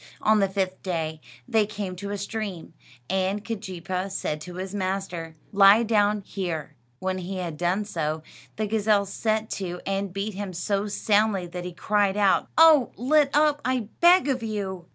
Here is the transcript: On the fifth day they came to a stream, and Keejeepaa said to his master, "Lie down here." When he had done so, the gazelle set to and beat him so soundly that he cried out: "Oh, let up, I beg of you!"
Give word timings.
On 0.23 0.39
the 0.39 0.49
fifth 0.49 0.81
day 0.81 1.21
they 1.47 1.67
came 1.67 1.95
to 1.97 2.09
a 2.09 2.17
stream, 2.17 2.73
and 3.07 3.45
Keejeepaa 3.45 4.09
said 4.09 4.41
to 4.41 4.55
his 4.55 4.73
master, 4.73 5.35
"Lie 5.51 5.83
down 5.83 6.21
here." 6.21 6.73
When 6.97 7.19
he 7.19 7.37
had 7.37 7.55
done 7.55 7.85
so, 7.85 8.23
the 8.55 8.65
gazelle 8.65 9.05
set 9.05 9.51
to 9.61 9.79
and 9.85 10.11
beat 10.11 10.33
him 10.33 10.53
so 10.53 10.87
soundly 10.87 11.45
that 11.45 11.65
he 11.65 11.71
cried 11.71 12.17
out: 12.17 12.49
"Oh, 12.57 12.89
let 12.97 13.29
up, 13.35 13.61
I 13.63 13.89
beg 13.99 14.27
of 14.27 14.41
you!" 14.41 14.87